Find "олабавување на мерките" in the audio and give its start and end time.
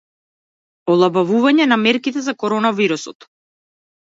0.93-2.25